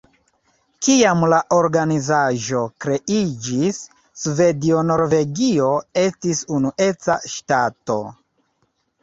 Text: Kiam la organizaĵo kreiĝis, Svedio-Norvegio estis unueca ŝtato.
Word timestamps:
Kiam 0.85 1.25
la 1.33 1.41
organizaĵo 1.57 2.61
kreiĝis, 2.85 3.83
Svedio-Norvegio 4.23 5.69
estis 6.07 6.43
unueca 6.59 7.21
ŝtato. 7.37 8.01